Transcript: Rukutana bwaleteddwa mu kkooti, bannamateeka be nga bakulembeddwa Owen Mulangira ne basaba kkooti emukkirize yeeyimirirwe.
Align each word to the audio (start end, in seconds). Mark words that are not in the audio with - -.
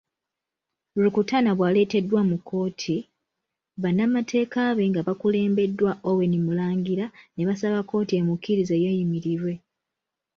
Rukutana 1.03 1.51
bwaleteddwa 1.57 2.21
mu 2.29 2.37
kkooti, 2.39 2.97
bannamateeka 3.81 4.61
be 4.77 4.83
nga 4.91 5.01
bakulembeddwa 5.07 5.91
Owen 6.09 6.33
Mulangira 6.45 7.05
ne 7.35 7.43
basaba 7.49 7.79
kkooti 7.83 8.13
emukkirize 8.19 8.75
yeeyimirirwe. 8.83 9.53